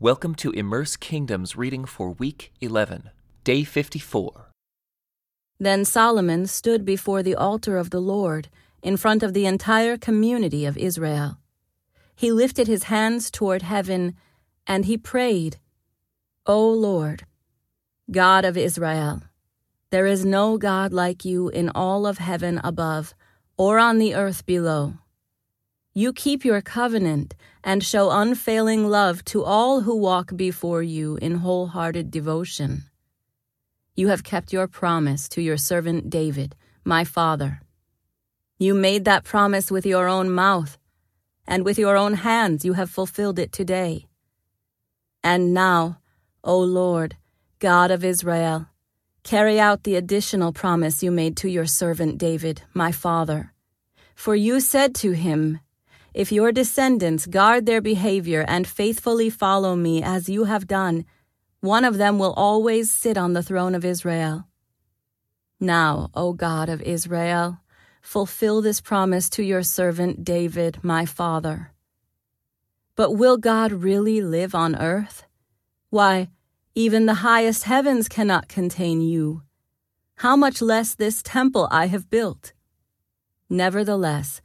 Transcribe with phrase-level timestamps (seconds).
[0.00, 3.10] Welcome to Immerse Kingdom's reading for week 11,
[3.42, 4.52] day 54.
[5.58, 8.48] Then Solomon stood before the altar of the Lord
[8.80, 11.38] in front of the entire community of Israel.
[12.14, 14.14] He lifted his hands toward heaven
[14.68, 15.56] and he prayed,
[16.46, 17.24] O Lord,
[18.08, 19.22] God of Israel,
[19.90, 23.16] there is no God like you in all of heaven above
[23.56, 24.94] or on the earth below.
[25.98, 27.34] You keep your covenant
[27.64, 32.84] and show unfailing love to all who walk before you in wholehearted devotion.
[33.96, 37.62] You have kept your promise to your servant David, my father.
[38.60, 40.78] You made that promise with your own mouth,
[41.48, 44.06] and with your own hands you have fulfilled it today.
[45.24, 45.98] And now,
[46.44, 47.16] O Lord,
[47.58, 48.68] God of Israel,
[49.24, 53.52] carry out the additional promise you made to your servant David, my father.
[54.14, 55.58] For you said to him,
[56.18, 61.04] if your descendants guard their behavior and faithfully follow me as you have done,
[61.60, 64.44] one of them will always sit on the throne of Israel.
[65.60, 67.60] Now, O God of Israel,
[68.02, 71.70] fulfill this promise to your servant David, my father.
[72.96, 75.22] But will God really live on earth?
[75.88, 76.30] Why,
[76.74, 79.42] even the highest heavens cannot contain you.
[80.16, 82.54] How much less this temple I have built?
[83.48, 84.40] Nevertheless,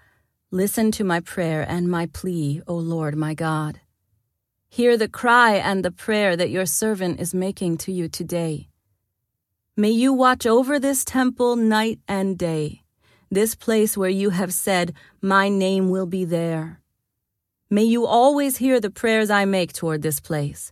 [0.53, 3.79] Listen to my prayer and my plea, O Lord my God.
[4.69, 8.69] Hear the cry and the prayer that your servant is making to you today.
[9.75, 12.83] May you watch over this temple night and day,
[13.31, 14.93] this place where you have said,
[15.23, 16.79] My name will be there.
[17.71, 20.71] May you always hear the prayers I make toward this place.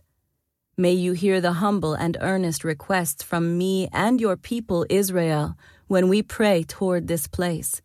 [0.76, 5.56] May you hear the humble and earnest requests from me and your people Israel
[5.88, 7.82] when we pray toward this place.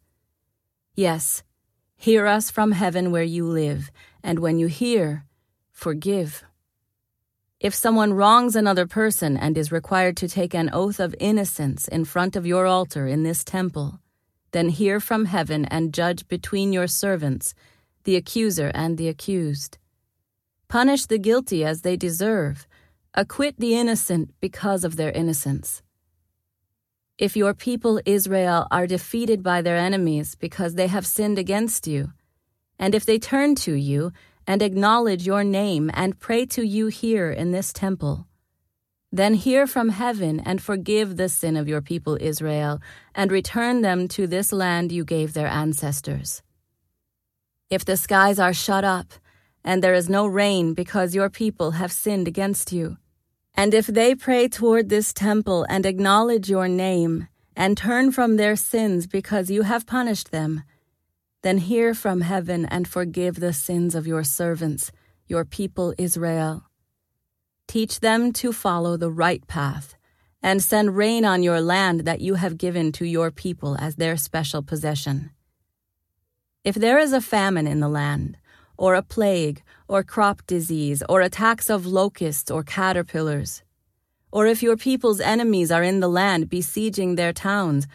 [0.93, 1.41] Yes,
[1.99, 3.91] Hear us from heaven where you live,
[4.23, 5.25] and when you hear,
[5.71, 6.43] forgive.
[7.59, 12.05] If someone wrongs another person and is required to take an oath of innocence in
[12.05, 13.99] front of your altar in this temple,
[14.51, 17.55] then hear from heaven and judge between your servants,
[18.03, 19.79] the accuser and the accused.
[20.67, 22.67] Punish the guilty as they deserve,
[23.15, 25.81] acquit the innocent because of their innocence.
[27.17, 32.13] If your people Israel are defeated by their enemies because they have sinned against you,
[32.77, 34.11] and if they turn to you
[34.45, 38.27] and acknowledge your name and pray to you here in this temple,
[39.11, 42.79] then hear from heaven and forgive the sin of your people Israel
[43.15, 46.43] and return them to this land you gave their ancestors.
[47.71, 49.13] If the skies are shut up
[49.63, 52.97] and there is no rain because your people have sinned against you,
[53.57, 58.55] and if they pray toward this temple and acknowledge your name, and turn from their
[58.55, 60.61] sins because you have punished them,
[61.41, 64.91] then hear from heaven and forgive the sins of your servants,
[65.25, 66.65] your people Israel.
[67.67, 69.95] Teach them to follow the right path,
[70.43, 74.17] and send rain on your land that you have given to your people as their
[74.17, 75.31] special possession.
[76.63, 78.37] If there is a famine in the land,
[78.77, 83.63] or a plague, or crop disease, or attacks of locusts or caterpillars.
[84.31, 87.87] Or if your people's enemies are in the land besieging their towns,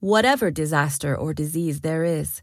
[0.00, 2.42] whatever disaster or disease there is.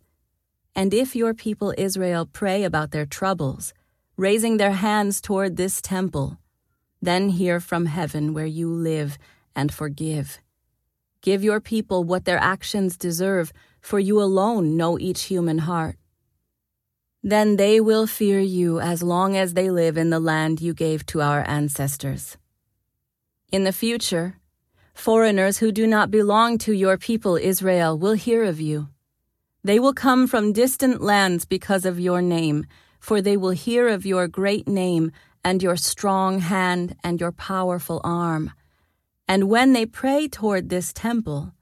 [0.75, 3.73] And if your people Israel pray about their troubles,
[4.17, 6.37] raising their hands toward this temple,
[7.01, 9.17] then hear from heaven where you live
[9.55, 10.39] and forgive.
[11.21, 15.97] Give your people what their actions deserve, for you alone know each human heart.
[17.27, 21.07] Then they will fear you as long as they live in the land you gave
[21.07, 22.37] to our ancestors.
[23.51, 24.35] In the future,
[24.93, 28.89] foreigners who do not belong to your people Israel will hear of you.
[29.63, 32.67] They will come from distant lands because of your name,
[32.99, 35.11] for they will hear of your great name
[35.43, 38.51] and your strong hand and your powerful arm.
[39.27, 41.53] And when they pray toward this temple,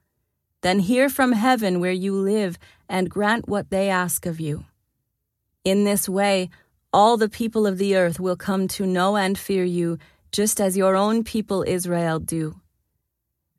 [0.60, 2.58] then hear from heaven where you live
[2.90, 4.66] and grant what they ask of you.
[5.64, 6.50] In this way,
[6.92, 9.98] all the people of the earth will come to know and fear you,
[10.30, 12.60] just as your own people Israel do.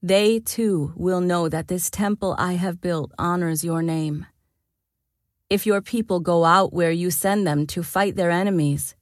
[0.02, 4.26] They too will know that this temple I have built honors your name.
[5.48, 8.94] If your people go out where you send them to fight their enemies,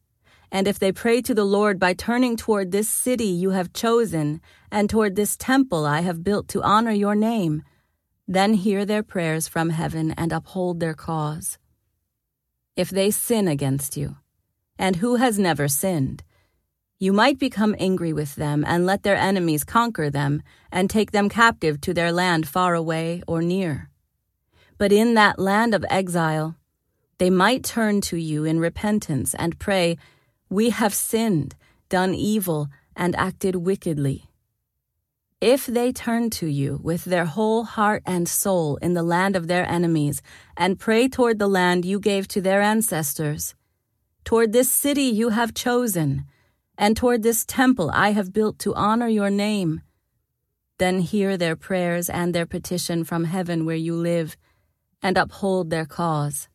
[0.52, 4.40] and if they pray to the Lord by turning toward this city you have chosen,
[4.70, 7.64] and toward this temple I have built to honor your name,
[8.28, 11.58] then hear their prayers from heaven and uphold their cause
[12.76, 14.16] if they sin against you.
[14.78, 16.22] And who has never sinned?
[16.98, 21.28] You might become angry with them and let their enemies conquer them and take them
[21.28, 23.90] captive to their land far away or near.
[24.78, 26.56] But in that land of exile,
[27.18, 29.96] they might turn to you in repentance and pray,
[30.48, 31.54] We have sinned,
[31.88, 34.30] done evil, and acted wickedly.
[35.42, 39.48] If they turn to you with their whole heart and soul in the land of
[39.48, 40.22] their enemies,
[40.56, 43.56] and pray toward the land you gave to their ancestors,
[44.24, 46.26] toward this city you have chosen,
[46.78, 49.80] and toward this temple I have built to honor your name,
[50.78, 54.36] then hear their prayers and their petition from heaven where you live,
[55.02, 56.48] and uphold their cause.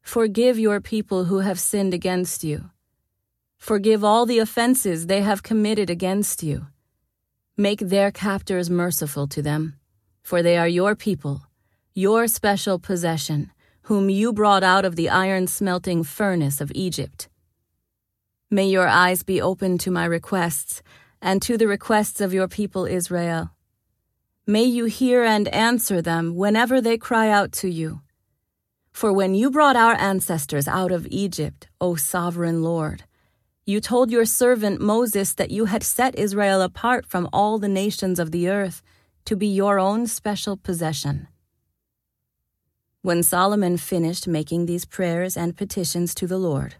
[0.00, 2.70] Forgive your people who have sinned against you.
[3.58, 6.68] Forgive all the offenses they have committed against you.
[7.58, 9.76] Make their captors merciful to them,
[10.22, 11.46] for they are your people,
[11.94, 13.50] your special possession,
[13.84, 17.30] whom you brought out of the iron smelting furnace of Egypt.
[18.50, 20.82] May your eyes be open to my requests
[21.22, 23.52] and to the requests of your people Israel.
[24.46, 28.02] May you hear and answer them whenever they cry out to you.
[28.92, 33.04] For when you brought our ancestors out of Egypt, O sovereign Lord,
[33.66, 38.20] you told your servant Moses that you had set Israel apart from all the nations
[38.20, 38.80] of the earth
[39.24, 41.26] to be your own special possession.
[43.02, 46.76] When Solomon finished making these prayers and petitions to the Lord,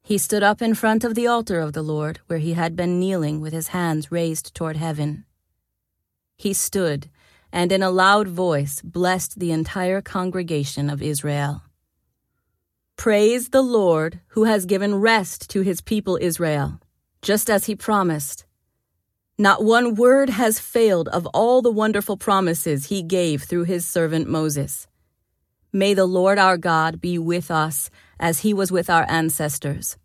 [0.00, 3.00] he stood up in front of the altar of the Lord, where he had been
[3.00, 5.24] kneeling with his hands raised toward heaven.
[6.36, 7.10] He stood,
[7.52, 11.62] and in a loud voice blessed the entire congregation of Israel.
[12.98, 16.80] Praise the Lord who has given rest to his people Israel,
[17.22, 18.44] just as he promised.
[19.38, 24.28] Not one word has failed of all the wonderful promises he gave through his servant
[24.28, 24.88] Moses.
[25.72, 29.96] May the Lord our God be with us as he was with our ancestors.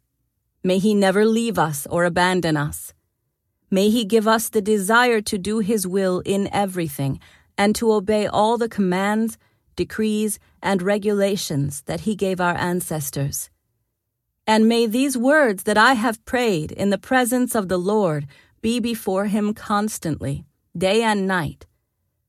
[0.64, 2.94] May he never leave us or abandon us.
[3.72, 7.20] May he give us the desire to do his will in everything
[7.58, 9.40] and to obey all the commands,
[9.76, 13.50] decrees, and regulations that he gave our ancestors.
[14.46, 18.28] And may these words that I have prayed in the presence of the Lord
[18.62, 20.46] be before him constantly,
[20.78, 21.66] day and night,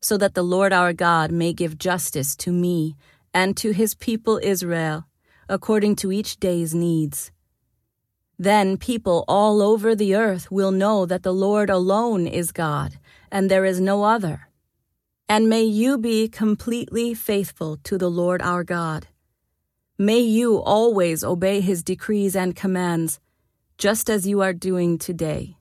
[0.00, 2.96] so that the Lord our God may give justice to me
[3.32, 5.06] and to his people Israel,
[5.48, 7.32] according to each day's needs.
[8.38, 12.98] Then people all over the earth will know that the Lord alone is God,
[13.30, 14.48] and there is no other
[15.28, 19.06] and may you be completely faithful to the Lord our God.
[19.96, 23.20] May you always obey his decrees and commands,
[23.78, 25.56] just as you are doing today.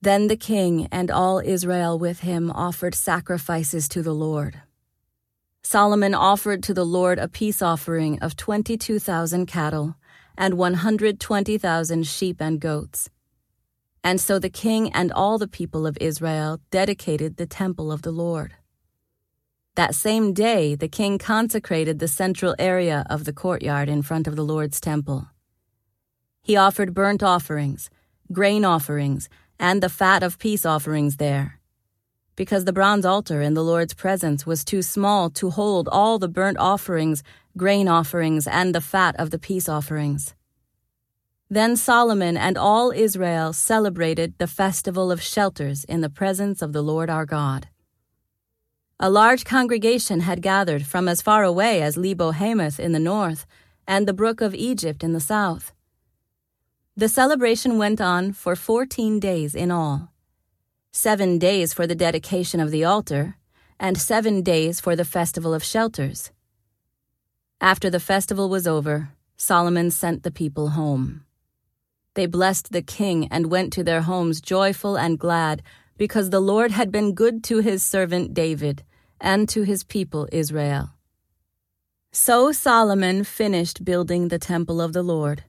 [0.00, 4.60] Then the king and all Israel with him offered sacrifices to the Lord.
[5.62, 9.96] Solomon offered to the Lord a peace offering of 22,000 cattle
[10.36, 13.10] and 120,000 sheep and goats.
[14.04, 18.10] And so the king and all the people of Israel dedicated the temple of the
[18.10, 18.54] Lord.
[19.74, 24.36] That same day, the king consecrated the central area of the courtyard in front of
[24.36, 25.28] the Lord's temple.
[26.42, 27.88] He offered burnt offerings,
[28.32, 29.28] grain offerings,
[29.58, 31.60] and the fat of peace offerings there.
[32.34, 36.28] Because the bronze altar in the Lord's presence was too small to hold all the
[36.28, 37.22] burnt offerings,
[37.56, 40.34] grain offerings, and the fat of the peace offerings.
[41.52, 46.80] Then Solomon and all Israel celebrated the festival of shelters in the presence of the
[46.80, 47.68] Lord our God.
[48.98, 53.44] A large congregation had gathered from as far away as Lebo Hamath in the north
[53.86, 55.74] and the brook of Egypt in the south.
[56.96, 60.08] The celebration went on for fourteen days in all
[60.90, 63.36] seven days for the dedication of the altar,
[63.78, 66.30] and seven days for the festival of shelters.
[67.60, 71.26] After the festival was over, Solomon sent the people home.
[72.14, 75.62] They blessed the king and went to their homes joyful and glad,
[75.96, 78.84] because the Lord had been good to his servant David
[79.20, 80.90] and to his people Israel.
[82.10, 85.44] So Solomon finished building the temple of the Lord,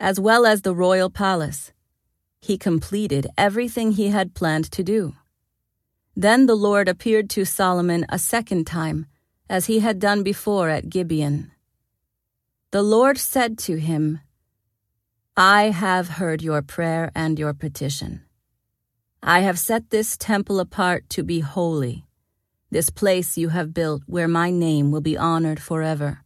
[0.00, 1.72] as well as the royal palace.
[2.40, 5.14] He completed everything he had planned to do.
[6.16, 9.06] Then the Lord appeared to Solomon a second time,
[9.50, 11.50] as he had done before at Gibeon.
[12.70, 14.20] The Lord said to him,
[15.40, 18.22] I have heard your prayer and your petition.
[19.22, 22.06] I have set this temple apart to be holy,
[22.72, 26.24] this place you have built where my name will be honored forever.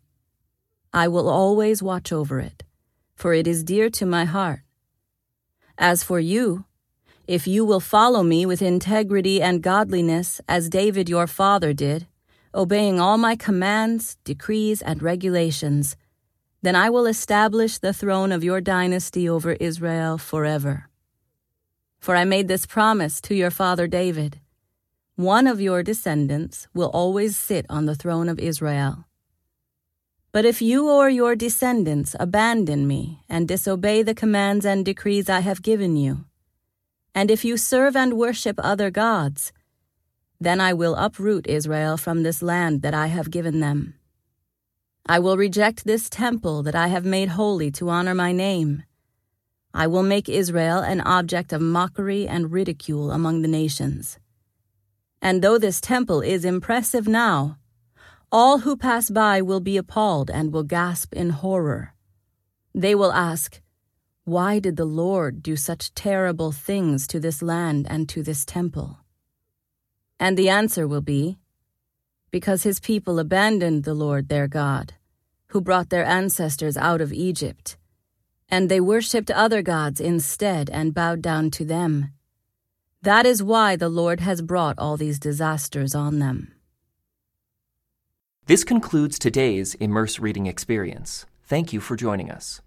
[0.95, 2.65] I will always watch over it,
[3.15, 4.61] for it is dear to my heart.
[5.77, 6.65] As for you,
[7.29, 12.07] if you will follow me with integrity and godliness as David your father did,
[12.55, 15.99] obeying all my commands, decrees, and regulations,
[16.63, 20.89] then I will establish the throne of your dynasty over Israel forever.
[21.99, 24.41] For I made this promise to your father David
[25.17, 29.05] One of your descendants will always sit on the throne of Israel.
[30.31, 35.41] But if you or your descendants abandon me and disobey the commands and decrees I
[35.41, 36.25] have given you,
[37.15, 39.53] and if you serve and worship other gods,
[40.41, 43.95] then I will uproot Israel from this land that I have given them.
[45.07, 48.85] I will reject this temple that I have made holy to honor my name.
[49.75, 54.19] I will make Israel an object of mockery and ridicule among the nations.
[55.21, 57.59] And though this temple is impressive now,
[58.31, 61.95] all who pass by will be appalled and will gasp in horror.
[62.75, 63.61] They will ask,
[64.25, 69.01] Why did the Lord do such terrible things to this land and to this temple?
[70.19, 71.39] And the answer will be,
[72.33, 74.95] Because his people abandoned the Lord their God,
[75.49, 77.77] who brought their ancestors out of Egypt,
[78.49, 82.13] and they worshipped other gods instead and bowed down to them.
[83.03, 86.55] That is why the Lord has brought all these disasters on them.
[88.47, 91.27] This concludes today's Immerse Reading Experience.
[91.45, 92.61] Thank you for joining us.